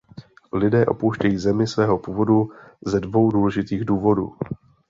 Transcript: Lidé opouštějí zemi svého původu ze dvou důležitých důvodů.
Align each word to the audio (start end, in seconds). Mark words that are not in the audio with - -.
Lidé 0.53 0.85
opouštějí 0.85 1.37
zemi 1.37 1.67
svého 1.67 1.97
původu 1.97 2.51
ze 2.87 2.99
dvou 2.99 3.31
důležitých 3.31 3.85
důvodů. 3.85 4.31